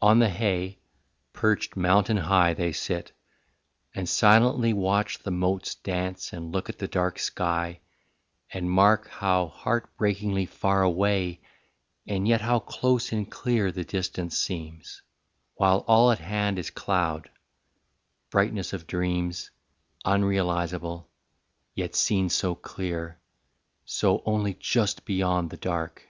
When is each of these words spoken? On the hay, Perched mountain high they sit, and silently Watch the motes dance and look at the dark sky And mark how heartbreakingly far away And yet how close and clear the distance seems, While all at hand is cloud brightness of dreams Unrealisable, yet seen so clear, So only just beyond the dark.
On 0.00 0.20
the 0.20 0.28
hay, 0.28 0.78
Perched 1.32 1.74
mountain 1.76 2.18
high 2.18 2.54
they 2.54 2.70
sit, 2.70 3.10
and 3.96 4.08
silently 4.08 4.72
Watch 4.72 5.18
the 5.18 5.32
motes 5.32 5.74
dance 5.74 6.32
and 6.32 6.52
look 6.52 6.68
at 6.68 6.78
the 6.78 6.86
dark 6.86 7.18
sky 7.18 7.80
And 8.52 8.70
mark 8.70 9.08
how 9.08 9.48
heartbreakingly 9.48 10.46
far 10.46 10.84
away 10.84 11.40
And 12.06 12.28
yet 12.28 12.42
how 12.42 12.60
close 12.60 13.10
and 13.10 13.28
clear 13.28 13.72
the 13.72 13.82
distance 13.82 14.38
seems, 14.38 15.02
While 15.56 15.78
all 15.88 16.12
at 16.12 16.20
hand 16.20 16.60
is 16.60 16.70
cloud 16.70 17.28
brightness 18.30 18.72
of 18.72 18.86
dreams 18.86 19.50
Unrealisable, 20.04 21.08
yet 21.74 21.96
seen 21.96 22.28
so 22.30 22.54
clear, 22.54 23.18
So 23.84 24.22
only 24.26 24.54
just 24.54 25.04
beyond 25.04 25.50
the 25.50 25.56
dark. 25.56 26.04